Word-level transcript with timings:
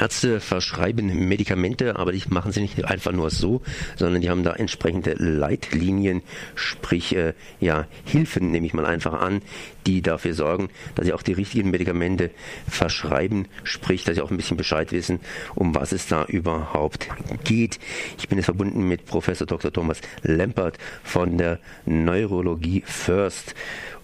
Ärzte 0.00 0.40
verschreiben 0.40 1.28
Medikamente, 1.28 1.96
aber 1.96 2.12
die 2.12 2.22
machen 2.28 2.52
sie 2.52 2.60
nicht 2.60 2.84
einfach 2.84 3.12
nur 3.12 3.30
so, 3.30 3.62
sondern 3.96 4.20
die 4.20 4.30
haben 4.30 4.42
da 4.42 4.52
entsprechende 4.52 5.14
Leitlinien, 5.18 6.22
sprich 6.54 7.14
äh, 7.16 7.34
ja 7.60 7.86
Hilfen 8.04 8.50
nehme 8.50 8.66
ich 8.66 8.74
mal 8.74 8.86
einfach 8.86 9.14
an, 9.14 9.42
die 9.88 10.02
dafür 10.02 10.34
sorgen, 10.34 10.68
dass 10.94 11.06
sie 11.06 11.14
auch 11.14 11.22
die 11.22 11.32
richtigen 11.32 11.70
Medikamente 11.70 12.30
verschreiben, 12.68 13.48
sprich, 13.64 14.04
dass 14.04 14.16
sie 14.16 14.20
auch 14.20 14.30
ein 14.30 14.36
bisschen 14.36 14.58
Bescheid 14.58 14.92
wissen, 14.92 15.18
um 15.54 15.74
was 15.74 15.92
es 15.92 16.06
da 16.06 16.26
überhaupt 16.26 17.08
geht. 17.44 17.78
Ich 18.18 18.28
bin 18.28 18.36
jetzt 18.36 18.44
verbunden 18.44 18.86
mit 18.86 19.06
Professor 19.06 19.46
Dr. 19.46 19.72
Thomas 19.72 20.02
Lempert 20.22 20.76
von 21.02 21.38
der 21.38 21.58
Neurologie 21.86 22.82
First. 22.84 23.54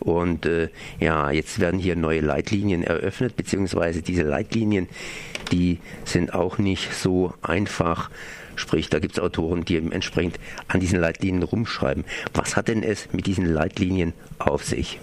Und 0.01 0.47
äh, 0.47 0.71
ja, 1.01 1.31
jetzt 1.31 1.61
werden 1.61 1.79
hier 1.79 1.97
neue 1.97 2.21
Leitlinien 2.21 2.83
eröffnet, 2.83 3.37
beziehungsweise 3.37 4.01
diese 4.01 4.23
Leitlinien, 4.23 4.89
die 5.53 5.81
sind 6.07 6.33
auch 6.33 6.57
nicht 6.57 6.95
so 6.95 7.35
einfach. 7.43 8.11
Sprich, 8.57 8.89
da 8.89 9.01
gibt 9.01 9.15
es 9.15 9.23
Autoren, 9.23 9.67
die 9.67 9.75
eben 9.77 9.93
entsprechend 9.93 10.39
an 10.69 10.81
diesen 10.81 10.99
Leitlinien 10.99 11.43
rumschreiben. 11.43 12.05
Was 12.33 12.57
hat 12.57 12.69
denn 12.69 12.83
es 12.83 13.13
mit 13.13 13.27
diesen 13.27 13.45
Leitlinien 13.45 14.15
auf 14.39 14.65
sich? 14.65 14.99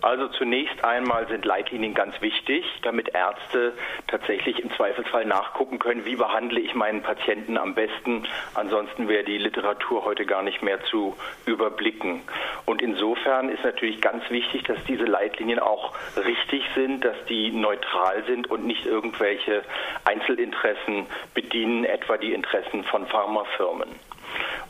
Also 0.00 0.28
zunächst 0.28 0.84
einmal 0.84 1.26
sind 1.26 1.44
Leitlinien 1.44 1.92
ganz 1.92 2.20
wichtig, 2.20 2.64
damit 2.82 3.08
Ärzte 3.14 3.72
tatsächlich 4.06 4.60
im 4.60 4.70
Zweifelsfall 4.72 5.24
nachgucken 5.24 5.80
können, 5.80 6.04
wie 6.04 6.14
behandle 6.14 6.60
ich 6.60 6.74
meinen 6.74 7.02
Patienten 7.02 7.58
am 7.58 7.74
besten. 7.74 8.26
Ansonsten 8.54 9.08
wäre 9.08 9.24
die 9.24 9.38
Literatur 9.38 10.04
heute 10.04 10.24
gar 10.24 10.42
nicht 10.42 10.62
mehr 10.62 10.82
zu 10.84 11.16
überblicken. 11.46 12.22
Und 12.64 12.80
insofern 12.80 13.48
ist 13.48 13.64
natürlich 13.64 14.00
ganz 14.00 14.22
wichtig, 14.30 14.62
dass 14.64 14.78
diese 14.84 15.04
Leitlinien 15.04 15.58
auch 15.58 15.94
richtig 16.16 16.62
sind, 16.76 17.04
dass 17.04 17.16
die 17.28 17.50
neutral 17.50 18.24
sind 18.24 18.48
und 18.50 18.66
nicht 18.66 18.86
irgendwelche 18.86 19.62
Einzelinteressen 20.04 21.06
bedienen, 21.34 21.84
etwa 21.84 22.16
die 22.18 22.34
Interessen 22.34 22.84
von 22.84 23.06
Pharmafirmen. 23.06 23.88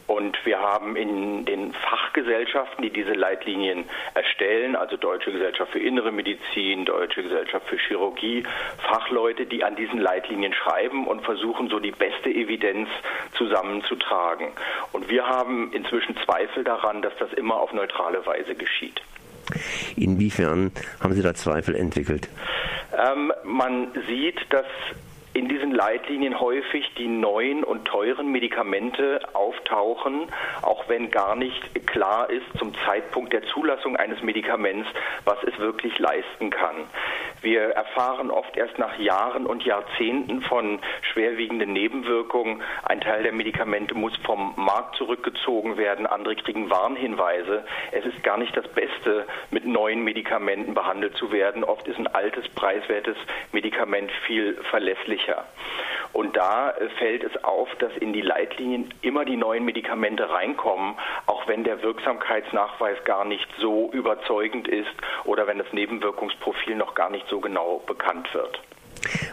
Und 0.09 0.39
wir 0.47 0.59
haben 0.59 0.97
in 0.97 1.45
den 1.45 1.75
Fachgesellschaften, 1.75 2.83
die 2.83 2.91
diese 2.91 3.13
Leitlinien 3.13 3.85
erstellen, 4.15 4.75
also 4.75 4.97
Deutsche 4.97 5.31
Gesellschaft 5.31 5.71
für 5.73 5.81
Innere 5.81 6.11
Medizin, 6.11 6.87
Deutsche 6.87 7.23
Gesellschaft 7.23 7.67
für 7.69 7.77
Chirurgie, 7.77 8.43
Fachleute, 8.79 9.45
die 9.45 9.63
an 9.65 9.77
diesen 9.77 9.99
Leitlinien 9.99 10.55
schreiben 10.55 11.07
und 11.07 11.21
versuchen, 11.27 11.69
so 11.69 11.79
die 11.79 11.91
beste 11.91 12.31
Evidenz 12.31 12.89
zusammenzutragen. 13.37 14.49
Und 14.93 15.11
wir 15.11 15.27
haben 15.27 15.73
inzwischen 15.75 16.17
Zweifel 16.25 16.65
daran, 16.65 17.03
dass 17.03 17.13
das 17.19 17.31
immer 17.35 17.57
auf 17.57 17.75
neutrale 17.75 18.25
Weise 18.25 18.55
geschieht. 18.55 19.03
Inwiefern 19.95 20.73
haben 21.01 21.13
Sie 21.13 21.23
da 21.23 21.35
Zweifel 21.35 21.77
entwickelt? 21.77 22.31
Ähm, 22.97 23.31
man 23.45 23.89
sieht, 24.07 24.41
dass 24.49 24.67
in 25.39 25.49
diesen 25.49 25.71
Leitlinien 25.71 26.41
häufig 26.41 26.93
die 26.99 27.07
neuen 27.07 27.63
und 27.63 27.85
teuren 27.85 28.33
Medikamente 28.33 29.21
auftauchen, 29.35 30.23
auch 30.63 30.89
wenn 30.89 31.13
gar 31.13 31.37
nicht 31.37 31.87
klar 31.87 32.29
ist 32.29 32.47
zum 32.59 32.75
Zeitpunkt 32.85 33.33
der 33.33 33.45
Zulassung 33.45 33.95
eines 33.95 34.21
Medikaments, 34.21 34.89
was 35.25 35.39
es 35.45 35.57
wirklich 35.61 35.97
leisten 36.01 36.51
kann. 36.51 36.75
Wir 37.41 37.71
erfahren 37.71 38.31
oft 38.31 38.57
erst 38.57 38.79
nach 38.79 38.99
Jahren 38.99 39.47
und 39.47 39.65
Jahrzehnten 39.65 40.43
von 40.43 40.81
schwerwiegenden 41.13 41.73
Nebenwirkungen. 41.73 42.63
Ein 42.85 43.01
Teil 43.01 43.23
der 43.23 43.33
Medikamente 43.33 43.95
muss 43.95 44.17
vom 44.25 44.55
Markt 44.57 44.97
zurückgezogen 44.97 45.77
werden, 45.77 46.07
andere 46.07 46.37
kriegen 46.37 46.71
Warnhinweise. 46.71 47.65
Es 47.93 48.05
ist 48.05 48.23
gar 48.23 48.39
nicht 48.39 48.57
das 48.57 48.67
Beste, 48.69 49.27
mit 49.51 49.65
neuen 49.65 50.03
Medikamenten 50.03 50.75
behandelt 50.75 51.17
zu 51.17 51.31
werden. 51.31 51.65
Oft 51.65 51.87
ist 51.87 51.99
ein 51.99 52.09
altes, 52.09 52.49
preiswertes 52.49 53.17
Medikament 53.53 54.11
viel 54.27 54.55
verlässlicher. 54.71 55.45
Und 56.13 56.37
da 56.37 56.75
fällt 56.99 57.23
es 57.23 57.45
auf, 57.45 57.69
dass 57.77 57.97
in 57.99 58.13
die 58.13 58.23
Leitlinien 58.23 58.93
immer 59.03 59.25
die 59.25 59.37
neuen 59.37 59.65
Medikamente 59.65 60.29
reinkommen, 60.29 60.95
auch 61.27 61.38
wenn 61.49 61.65
der 61.65 61.83
Wirksamkeitsnachweis 61.83 63.03
gar 63.05 63.25
nicht 63.25 63.49
so 63.59 63.91
überzeugend 63.93 64.69
ist 64.69 64.91
oder 65.25 65.47
wenn 65.47 65.59
das 65.59 65.73
Nebenwirkungsprofil 65.73 66.77
noch 66.77 66.95
gar 66.95 67.11
nicht 67.11 67.27
so 67.29 67.41
genau 67.41 67.83
bekannt 67.87 68.33
wird. 68.35 68.61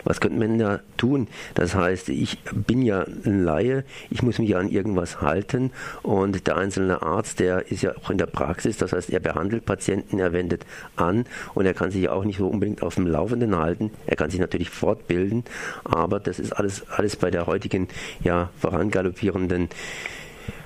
Was 0.04 0.20
könnte 0.22 0.38
man 0.38 0.60
da 0.60 0.80
tun? 0.98 1.28
Das 1.56 1.76
heißt, 1.76 2.10
ich 2.10 2.38
bin 2.54 2.82
ja 2.82 3.02
ein 3.04 3.44
Laie, 3.44 3.84
ich 4.10 4.22
muss 4.22 4.40
mich 4.40 4.56
an 4.56 4.70
irgendwas 4.70 5.22
halten 5.22 5.72
und 6.04 6.48
der 6.48 6.58
einzelne 6.58 7.02
Arzt, 7.02 7.40
der 7.40 7.72
ist 7.72 7.82
ja 7.82 7.94
auch 7.98 8.10
in 8.10 8.18
der 8.18 8.28
Praxis, 8.28 8.78
das 8.78 8.94
heißt, 8.94 9.10
er 9.10 9.20
behandelt 9.20 9.66
Patienten, 9.66 10.20
er 10.20 10.34
wendet 10.34 10.66
an 10.96 11.26
und 11.54 11.66
er 11.66 11.74
kann 11.74 11.92
sich 11.92 12.04
ja 12.04 12.12
auch 12.12 12.24
nicht 12.24 12.38
so 12.38 12.48
unbedingt 12.48 12.84
auf 12.84 12.96
dem 12.96 13.08
Laufenden 13.08 13.58
halten. 13.58 13.92
Er 14.06 14.16
kann 14.16 14.30
sich 14.30 14.40
natürlich 14.40 14.70
fortbilden, 14.70 15.44
aber 15.84 16.20
das 16.20 16.40
ist 16.40 16.54
alles, 16.54 16.88
alles 16.90 17.16
bei 17.16 17.32
der 17.32 17.48
heutigen, 17.48 17.88
ja, 18.24 18.50
vorangaloppierenden 18.60 19.70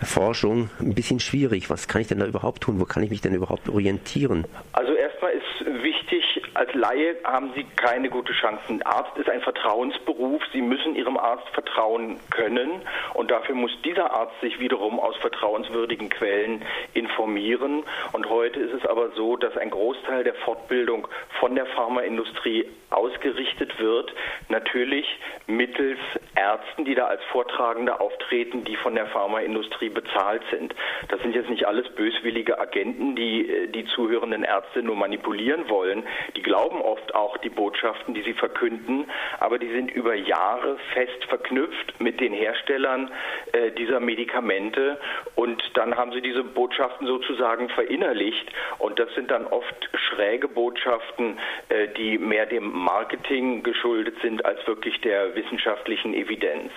Forschung 0.04 0.70
ein 0.80 0.94
bisschen 0.94 1.20
schwierig. 1.20 1.70
Was 1.70 1.88
kann 1.88 2.02
ich 2.02 2.08
denn 2.08 2.20
da 2.20 2.26
überhaupt 2.26 2.62
tun? 2.62 2.80
Wo 2.80 2.86
kann 2.86 3.04
ich 3.04 3.10
mich 3.10 3.22
denn 3.22 3.34
überhaupt 3.34 3.70
orientieren? 3.70 4.46
Also 4.74 4.89
erstmal 5.20 5.34
ist 5.34 5.84
wichtig, 5.84 6.42
als 6.54 6.74
Laie 6.74 7.16
haben 7.24 7.52
Sie 7.56 7.66
keine 7.76 8.10
gute 8.10 8.34
Chance. 8.34 8.62
Ein 8.70 8.82
Arzt 8.84 9.18
ist 9.18 9.30
ein 9.30 9.42
Vertrauensberuf. 9.42 10.42
Sie 10.54 10.62
müssen 10.62 10.96
Ihrem 10.96 11.18
Arzt 11.18 11.48
vertrauen 11.50 12.20
können. 12.30 12.82
Und 13.14 13.32
dafür 13.32 13.56
muss 13.56 13.72
dieser 13.84 14.12
Arzt 14.12 14.40
sich 14.42 14.60
wiederum 14.60 15.00
aus 15.00 15.16
vertrauenswürdigen 15.18 16.10
Quellen 16.10 16.64
informieren. 16.94 17.84
Und 18.14 18.30
heute 18.30 18.60
ist 18.60 18.74
es 18.74 18.86
aber 18.86 19.12
so, 19.12 19.36
dass 19.36 19.56
ein 19.58 19.70
Großteil 19.70 20.24
der 20.24 20.36
Fortbildung 20.36 21.08
von 21.40 21.56
der 21.56 21.66
Pharmaindustrie 21.66 22.66
ausgerichtet 22.90 23.80
wird. 23.80 24.14
Natürlich 24.48 25.06
mittels 25.48 26.00
Ärzten, 26.36 26.86
die 26.86 26.96
da 26.96 27.06
als 27.06 27.24
Vortragende 27.32 28.00
auftreten, 28.00 28.64
die 28.64 28.76
von 28.78 28.96
der 28.96 29.08
Pharmaindustrie 29.08 29.90
bezahlt 29.90 30.42
sind. 30.52 30.74
Das 31.10 31.22
sind 31.22 31.36
jetzt 31.36 31.50
nicht 31.50 31.66
alles 31.66 31.90
böswillige 31.90 32.60
Agenten, 32.60 33.16
die 33.16 33.50
äh, 33.50 33.68
die 33.68 33.86
zuhörenden 33.86 34.44
Ärzte 34.44 34.82
nur 34.82 34.96
manipulieren 35.10 35.68
wollen. 35.70 36.04
Die 36.36 36.44
glauben 36.44 36.82
oft 36.82 37.16
auch 37.16 37.38
die 37.40 37.50
Botschaften, 37.50 38.14
die 38.14 38.22
sie 38.22 38.34
verkünden, 38.34 39.10
aber 39.40 39.58
die 39.58 39.70
sind 39.70 39.92
über 39.92 40.14
Jahre 40.14 40.78
fest 40.94 41.26
verknüpft 41.28 42.00
mit 42.00 42.20
den 42.20 42.34
Herstellern 42.34 43.12
äh, 43.54 43.72
dieser 43.72 44.00
Medikamente 44.00 45.00
und 45.36 45.62
dann 45.74 45.98
haben 45.98 46.12
sie 46.12 46.22
diese 46.22 46.44
Botschaften 46.44 47.08
sozusagen 47.08 47.70
verinnerlicht 47.70 48.52
und 48.78 49.00
das 49.00 49.14
sind 49.16 49.32
dann 49.32 49.48
oft 49.48 49.90
schräge 49.94 50.48
Botschaften, 50.48 51.40
äh, 51.70 51.88
die 51.98 52.18
mehr 52.20 52.46
dem 52.46 52.72
Marketing 52.72 53.64
geschuldet 53.64 54.16
sind 54.22 54.46
als 54.46 54.66
wirklich 54.68 55.02
der 55.02 55.36
wissenschaftlichen 55.36 56.14
Evidenz. 56.14 56.72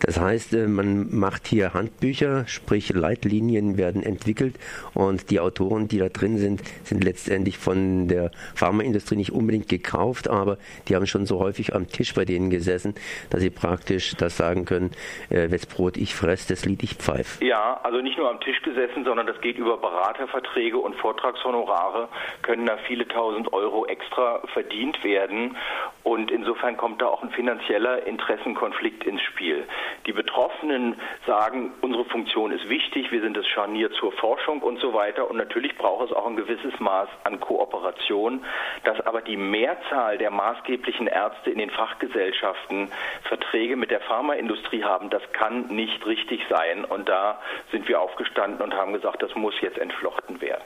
Das 0.00 0.18
heißt, 0.18 0.54
äh, 0.54 0.66
man 0.66 1.14
macht 1.14 1.46
hier 1.46 1.74
Handbücher, 1.74 2.46
sprich 2.46 2.90
Leitlinien 2.90 3.76
werden 3.76 4.02
entwickelt 4.02 4.56
und 4.94 5.30
die 5.30 5.40
Autoren, 5.40 5.88
die 5.88 5.98
da 5.98 6.08
drin 6.08 6.38
sind, 6.38 6.62
sind 6.84 7.04
letztendlich 7.04 7.58
von 7.58 8.08
der 8.08 8.30
Pharmaindustrie 8.54 9.16
nicht 9.16 9.32
unbedingt 9.32 9.68
gekauft, 9.68 10.28
aber 10.28 10.56
die 10.88 10.96
haben 10.96 11.06
schon 11.06 11.26
so 11.26 11.38
häufig 11.38 11.74
am 11.74 11.86
Tisch 11.86 12.14
bei 12.14 12.24
denen 12.24 12.48
gesessen, 12.48 12.94
dass 13.28 13.40
sie 13.42 13.50
praktisch 13.50 14.14
das 14.16 14.36
sagen 14.36 14.64
können, 14.64 14.90
äh, 15.28 15.50
wes 15.50 15.66
Brot 15.66 15.98
ich 15.98 16.14
fress, 16.14 16.46
das 16.46 16.64
Lied 16.64 16.82
ich 16.82 16.94
pfeif. 16.94 17.40
Ja, 17.42 17.78
also 17.82 18.00
nicht 18.00 18.16
nur 18.16 18.30
am 18.30 18.40
Tisch 18.40 18.60
gesessen, 18.62 19.04
sondern 19.04 19.26
das 19.26 19.40
geht 19.42 19.58
über 19.58 19.76
Beraterverträge 19.76 20.78
und 20.78 20.96
Vortragshonorare, 20.96 22.08
können 22.42 22.64
da 22.64 22.78
viele 22.86 23.06
tausend 23.06 23.52
Euro 23.52 23.84
extra 23.86 24.40
verdient 24.54 25.02
werden 25.04 25.56
und 26.02 26.30
insofern 26.30 26.76
kommt 26.76 27.02
da 27.02 27.06
auch 27.06 27.22
ein 27.22 27.30
finanzieller 27.30 28.06
Interessenkonflikt 28.06 29.04
ins 29.04 29.20
Spiel. 29.22 29.64
Die 30.06 30.12
Betroffenen 30.12 30.94
sagen, 31.26 31.72
unsere 31.82 32.06
Funktion 32.06 32.52
ist 32.52 32.68
wichtig, 32.68 33.12
wir 33.12 33.20
sind 33.20 33.36
das 33.36 33.46
Scharnier 33.46 33.90
zur 33.92 34.12
Forschung 34.12 34.62
und 34.62 34.80
so 34.80 34.94
weiter. 34.94 35.30
Und 35.30 35.36
natürlich 35.36 35.76
braucht 35.76 36.10
es 36.10 36.16
auch 36.16 36.26
ein 36.26 36.36
gewisses 36.36 36.78
Maß 36.80 37.08
an 37.24 37.38
Kooperation. 37.38 38.42
Dass 38.84 39.00
aber 39.02 39.20
die 39.20 39.36
Mehrzahl 39.36 40.16
der 40.16 40.30
maßgeblichen 40.30 41.06
Ärzte 41.06 41.50
in 41.50 41.58
den 41.58 41.70
Fachgesellschaften 41.70 42.88
Verträge 43.24 43.76
mit 43.76 43.90
der 43.90 44.00
Pharmaindustrie 44.00 44.82
haben, 44.82 45.10
das 45.10 45.22
kann 45.32 45.66
nicht 45.66 46.06
richtig 46.06 46.40
sein. 46.48 46.86
Und 46.86 47.10
da 47.10 47.40
sind 47.72 47.88
wir 47.88 48.00
aufgestanden 48.00 48.62
und 48.62 48.74
haben 48.74 48.94
gesagt, 48.94 49.22
das 49.22 49.34
muss 49.34 49.54
jetzt 49.60 49.78
entflochten 49.78 50.40
werden. 50.40 50.62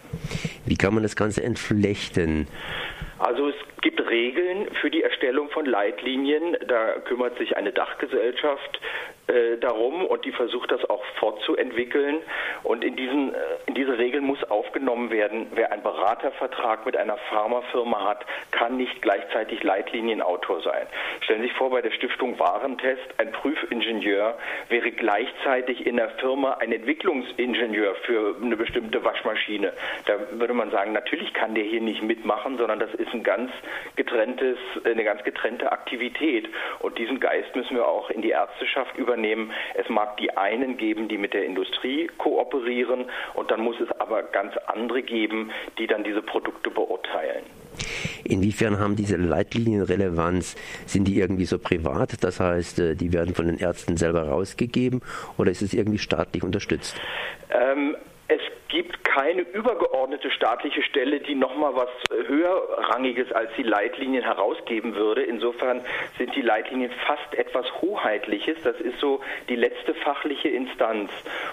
Wie 0.65 0.77
kann 0.77 0.95
man 0.95 1.03
das 1.03 1.17
Ganze 1.17 1.43
entflechten? 1.43 2.47
Also 3.25 3.49
es 3.49 3.55
gibt 3.81 4.07
Regeln 4.07 4.69
für 4.83 4.91
die 4.91 5.03
Erstellung 5.03 5.49
von 5.49 5.65
Leitlinien. 5.65 6.59
Da 6.69 7.01
kümmert 7.01 7.39
sich 7.39 7.57
eine 7.57 7.73
Dachgesellschaft 7.73 8.81
äh, 9.27 9.57
darum 9.59 10.05
und 10.05 10.25
die 10.25 10.33
versucht 10.33 10.71
das 10.71 10.85
auch 10.91 11.03
fortzuentwickeln. 11.19 12.19
Und 12.63 12.85
in, 12.85 12.95
diesen, 12.97 13.35
äh, 13.35 13.39
in 13.67 13.75
diese 13.75 13.97
Regeln 13.97 14.25
muss 14.25 14.43
aufgenommen 14.45 15.11
werden, 15.11 15.47
wer 15.55 15.73
einen 15.73 15.83
Beratervertrag 15.83 16.85
mit 16.85 16.97
einer 16.97 17.17
Pharmafirma 17.31 18.05
hat, 18.05 18.27
kann 18.51 18.77
nicht 18.77 19.01
gleichzeitig 19.01 19.63
Leitlinienautor 19.63 20.61
sein. 20.61 20.87
Stellen 21.23 21.41
Sie 21.41 21.49
sich 21.49 21.57
vor, 21.57 21.71
bei 21.71 21.81
der 21.81 21.91
Stiftung 21.93 22.39
Warentest, 22.39 23.03
ein 23.19 23.33
Prüfingenieur 23.33 24.37
wäre 24.69 24.91
gleichzeitig 24.91 25.87
in 25.87 25.97
der 25.97 26.11
Firma 26.11 26.59
ein 26.61 26.73
Entwicklungsingenieur 26.73 27.95
für 28.07 28.37
eine 28.43 28.57
bestimmte 28.57 29.03
Waschmaschine. 29.05 29.73
Da 30.07 30.15
würde 30.33 30.55
man 30.55 30.71
sagen, 30.71 30.93
natürlich 30.93 31.33
kann 31.33 31.55
der 31.55 31.65
hier 31.65 31.81
nicht 31.81 32.03
mitmachen, 32.03 32.59
sondern 32.59 32.79
das 32.79 32.93
ist 32.95 33.13
ein 33.15 33.23
ganz 33.23 33.51
getrenntes, 33.97 34.59
eine 34.85 35.05
ganz 35.05 35.23
getrennte 35.25 35.73
Aktivität. 35.73 36.49
Und 36.81 36.99
diesen 36.99 37.21
Geist 37.21 37.55
müssen 37.57 37.77
wir 37.77 37.89
auch 37.89 38.11
in 38.11 38.23
die 38.23 38.31
Ärzteschaft 38.31 38.97
übernehmen. 39.15 39.53
Es 39.75 39.89
mag 39.89 40.17
die 40.17 40.37
einen 40.37 40.77
geben, 40.77 41.09
die 41.09 41.19
mit 41.19 41.35
der 41.35 41.45
Industrie 41.45 42.09
kooperieren 42.19 43.07
und 43.35 43.51
dann 43.51 43.61
muss 43.61 43.77
es 43.81 43.91
aber 44.01 44.23
ganz 44.23 44.55
andere 44.67 45.03
geben, 45.03 45.51
die 45.79 45.87
dann 45.87 46.05
diese 46.05 46.23
Produkte 46.23 46.71
beurteilen. 46.71 47.45
Inwiefern 48.25 48.79
haben 48.79 48.97
diese 48.97 49.17
Leitlinien 49.17 49.83
Relevanz? 49.83 50.57
Sind 50.87 51.09
die 51.09 51.19
irgendwie 51.19 51.45
so 51.45 51.59
privat? 51.59 52.23
Das 52.23 52.41
heißt, 52.41 52.79
äh, 52.79 52.95
die 52.95 53.13
werden 53.13 53.35
von 53.35 53.47
den 53.47 53.59
Ärzten 53.59 53.97
selber 53.97 54.29
rausgegeben 54.29 55.01
oder 55.39 55.51
ist 55.51 55.63
es 55.63 55.75
irgendwie 55.75 55.99
staatlich 55.99 56.43
unterstützt? 56.43 57.01
Ähm, 57.51 57.97
es 58.27 58.41
gibt 58.69 59.05
keine 59.05 59.43
übergeordnete 59.43 60.31
staatliche 60.31 60.83
Stelle, 60.83 61.21
die 61.21 61.35
nochmal 61.35 61.77
was 61.77 61.89
höherrangiges 62.27 63.31
als 63.33 63.51
die 63.57 63.63
Leitlinien 63.63 64.25
herausgeben 64.25 64.95
würde. 64.95 65.23
Insofern 65.23 65.85
sind 66.17 66.35
die 66.35 66.41
Leitlinien 66.41 66.91
fast 67.07 67.35
etwas 67.35 67.67
Hoheitliches. 67.83 68.57
Das 68.65 68.81
ist 68.81 68.99
so 68.99 69.21
die 69.49 69.57
letzte 69.57 69.95
fachliche 69.95 70.49
Instanz. 70.49 71.11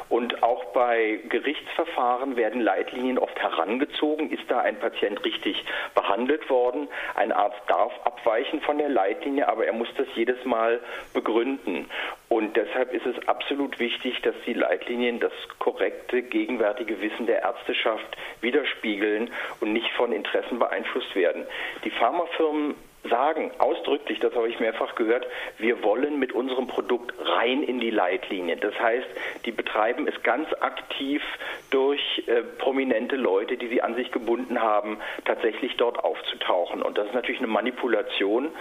Und 0.08 0.44
auch 0.44 0.66
bei 0.74 1.20
Gerichtsverfahren 1.28 2.38
werden 2.38 2.62
Leitlinien 2.62 3.20
oft 3.20 3.38
herangezogen. 3.40 4.32
Ist 4.32 4.50
da 4.50 4.62
ein 4.62 4.80
Patient 4.80 5.24
richtig 5.26 5.64
behandelt 5.94 6.50
worden? 6.50 6.88
Ein 7.16 7.34
Arzt 7.34 7.62
darf 7.68 7.94
abweichen 8.06 8.62
von 8.62 8.78
der 8.78 8.90
Leitlinie, 8.90 9.48
aber 9.50 9.66
er 9.66 9.74
muss 9.74 9.90
das 9.98 10.08
jedes 10.16 10.44
Mal 10.46 10.80
begründen. 11.14 11.90
Und 12.32 12.56
deshalb 12.56 12.94
ist 12.94 13.06
es 13.06 13.28
absolut 13.28 13.78
wichtig, 13.78 14.22
dass 14.22 14.34
die 14.46 14.54
Leitlinien 14.54 15.20
das 15.20 15.34
korrekte 15.60 16.22
gegenwärtige 16.22 17.02
Wissen 17.02 17.26
der 17.26 17.42
Ärzteschaft 17.42 18.16
widerspiegeln 18.40 19.30
und 19.60 19.74
nicht 19.74 19.92
von 19.98 20.14
Interessen 20.14 20.58
beeinflusst 20.58 21.14
werden. 21.14 21.46
Die 21.84 21.90
Pharmafirmen 21.90 22.76
sagen 23.10 23.52
ausdrücklich, 23.58 24.22
das 24.22 24.34
habe 24.34 24.48
ich 24.48 24.62
mehrfach 24.62 24.96
gehört, 24.96 25.28
wir 25.58 25.84
wollen 25.84 26.20
mit 26.20 26.32
unserem 26.32 26.68
Produkt 26.68 27.14
rein 27.20 27.64
in 27.64 27.82
die 27.82 27.90
Leitlinie. 27.90 28.56
Das 28.56 28.80
heißt, 28.80 29.08
die 29.44 29.52
betreiben 29.52 30.08
es 30.08 30.24
ganz 30.24 30.48
aktiv 30.62 31.22
durch 31.70 32.24
äh, 32.28 32.44
prominente 32.60 33.18
Leute, 33.18 33.58
die 33.58 33.68
sie 33.68 33.82
an 33.82 33.96
sich 33.96 34.10
gebunden 34.10 34.62
haben, 34.62 35.00
tatsächlich 35.26 35.76
dort 35.76 36.02
aufzutauchen. 36.02 36.82
Und 36.82 36.98
das 36.98 37.08
ist 37.08 37.14
natürlich 37.14 37.42
eine 37.42 37.48
Manipulation, 37.48 38.52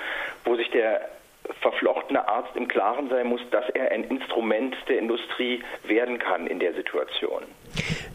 wo 0.44 0.56
sich 0.56 0.70
der 0.72 1.08
verflochtene 1.60 2.26
Arzt 2.26 2.54
im 2.56 2.68
Klaren 2.68 3.08
sein 3.08 3.26
muss, 3.26 3.40
dass 3.50 3.68
er 3.70 3.90
ein 3.90 4.04
Instrument 4.04 4.76
der 4.88 4.98
Industrie 4.98 5.62
werden 5.84 6.18
kann 6.18 6.46
in 6.46 6.58
der 6.58 6.74
Situation. 6.74 7.42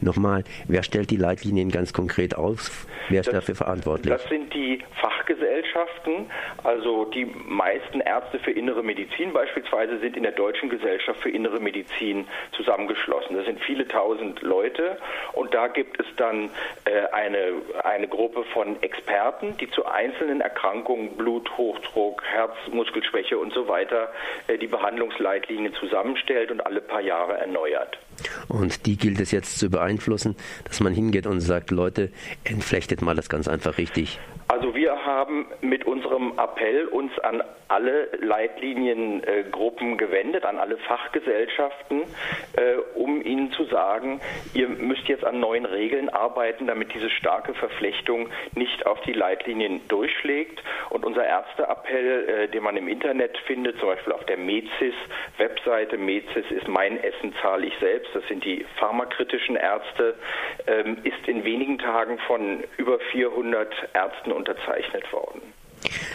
Nochmal, 0.06 0.44
wer 0.68 0.84
stellt 0.84 1.10
die 1.10 1.18
Leitlinien 1.18 1.72
ganz 1.72 1.92
konkret 1.92 2.36
auf? 2.36 2.86
Wer 3.10 3.22
ist 3.22 3.28
das, 3.28 3.34
dafür 3.34 3.56
verantwortlich? 3.56 4.14
Das 4.14 4.24
sind 4.30 4.54
die 4.54 4.80
Fachgesellschaften, 5.02 6.30
also 6.64 7.06
die 7.06 7.26
meisten 7.26 8.02
Ärzte 8.02 8.38
für 8.38 8.52
innere 8.52 8.84
Medizin 8.84 9.34
beispielsweise 9.34 9.98
sind 10.00 10.16
in 10.16 10.22
der 10.22 10.34
Deutschen 10.34 10.70
Gesellschaft 10.70 11.20
für 11.22 11.32
innere 11.32 11.60
Medizin 11.60 12.28
zusammengeschlossen. 12.52 13.36
Das 13.36 13.46
sind 13.46 13.60
viele 13.62 13.88
tausend 13.88 14.44
Leute 14.44 15.00
und 15.34 15.56
da 15.56 15.68
gibt 15.68 16.00
es 16.00 16.06
dann 16.18 16.52
äh, 16.86 17.08
eine, 17.12 17.54
eine 17.84 18.08
Gruppe 18.08 18.44
von 18.54 18.82
Experten, 18.84 19.58
die 19.58 19.70
zu 19.72 19.88
einzelnen 19.88 20.40
Erkrankungen, 20.40 21.18
Bluthochdruck, 21.18 22.24
Herzmuskelschwäche 22.24 23.40
und 23.40 23.54
so 23.54 23.68
weiter 23.68 24.12
äh, 24.48 24.60
die 24.60 24.68
Behandlungsleitlinien 24.68 25.74
zusammenstellt 25.74 26.52
und 26.52 26.64
alle 26.64 26.82
paar 26.82 27.02
Jahre 27.02 27.38
erneuert. 27.38 27.98
Und 28.48 28.86
die 28.86 28.98
gilt 28.98 29.20
es 29.20 29.32
jetzt 29.32 29.60
zu 29.60 29.70
beeinflussen, 29.70 29.95
dass 30.66 30.80
man 30.80 30.94
hingeht 30.94 31.28
und 31.28 31.42
sagt, 31.42 31.72
Leute, 31.72 32.10
entflechtet 32.44 33.02
mal 33.02 33.16
das 33.16 33.30
ganz 33.30 33.48
einfach 33.48 33.78
richtig. 33.78 34.20
Also 34.56 34.74
wir 34.74 35.06
haben 35.06 35.48
mit 35.60 35.86
unserem 35.86 36.40
Appell 36.40 36.88
uns 36.88 37.12
an 37.20 37.44
alle 37.68 38.10
Leitliniengruppen 38.22 39.98
gewendet, 39.98 40.46
an 40.46 40.60
alle 40.60 40.78
Fachgesellschaften, 40.78 42.04
äh, 42.56 42.76
um 42.94 43.22
ihnen 43.22 43.52
zu 43.52 43.66
sagen, 43.66 44.22
ihr 44.54 44.70
müsst 44.70 45.10
jetzt 45.10 45.26
an 45.26 45.42
neuen 45.42 45.66
Regeln 45.66 46.08
arbeiten, 46.08 46.68
damit 46.68 46.94
diese 46.94 47.10
starke 47.10 47.54
Verflechtung 47.54 48.30
nicht 48.54 48.86
auf 48.86 49.02
die 49.02 49.12
Leitlinien 49.12 49.82
durchschlägt. 49.90 50.64
Und 50.90 51.06
unser 51.06 51.26
Ärzteappell, 51.26 52.30
äh, 52.30 52.48
den 52.48 52.64
man 52.64 52.78
im 52.78 52.88
Internet 52.88 53.38
findet, 53.40 53.78
zum 53.80 53.90
Beispiel 53.90 54.14
auf 54.14 54.24
der 54.26 54.38
MEZIS-Webseite, 54.38 55.98
MEZIS 55.98 56.52
ist 56.52 56.70
mein 56.70 57.04
Essen 57.04 57.34
zahle 57.42 57.66
ich 57.66 57.74
selbst, 57.80 58.10
das 58.14 58.26
sind 58.30 58.46
die 58.46 58.66
pharmakritischen 58.78 59.58
Ärzte, 59.58 60.16
ähm, 60.68 61.00
ist 61.04 61.28
in 61.28 61.44
wenigen 61.44 61.78
Tagen 61.80 62.20
von 62.20 62.64
über 62.78 63.00
400 63.12 63.74
Ärzten 63.94 64.32
unterzeichnet 64.46 65.12
worden. 65.12 65.42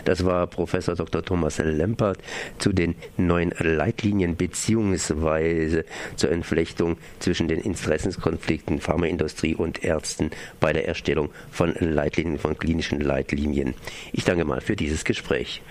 Das 0.05 0.25
war 0.25 0.47
Professor 0.47 0.95
Dr. 0.95 1.23
Thomas 1.23 1.59
Lempert 1.59 2.19
zu 2.59 2.73
den 2.73 2.95
neuen 3.17 3.53
Leitlinien 3.59 4.37
bzw. 4.37 5.85
zur 6.17 6.31
Entflechtung 6.31 6.97
zwischen 7.19 7.49
den 7.49 7.61
Interessenskonflikten 7.61 8.81
Pharmaindustrie 8.81 9.55
und 9.55 9.85
Ärzten 9.85 10.31
bei 10.59 10.73
der 10.73 10.89
Erstellung 10.89 11.31
von 11.51 11.75
Leitlinien, 11.79 12.39
von 12.39 12.59
klinischen 12.59 13.01
Leitlinien. 13.01 13.75
Ich 14.13 14.25
danke 14.25 14.45
mal 14.45 14.61
für 14.61 14.77
dieses 14.77 15.05
Gespräch. 15.05 15.59